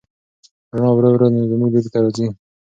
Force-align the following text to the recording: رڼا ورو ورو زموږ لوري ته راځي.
رڼا 0.75 0.89
ورو 0.95 1.09
ورو 1.11 1.27
زموږ 1.49 1.69
لوري 1.73 1.89
ته 1.93 1.99
راځي. 2.03 2.27